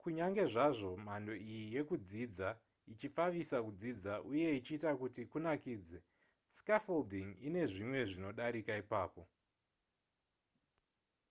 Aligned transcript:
kunyange 0.00 0.42
zvazvo 0.52 0.90
mhando 1.04 1.32
iyi 1.48 1.62
yekudzidza 1.74 2.48
ichipfavisa 2.92 3.56
kudzidza 3.66 4.12
uye 4.32 4.48
ichiita 4.58 4.90
kuti 5.00 5.22
kunakidze 5.30 5.98
scaffolding 6.56 7.28
ine 7.48 7.62
zvimwe 7.72 8.00
zvinodarika 8.10 8.72
ipapo 8.82 9.22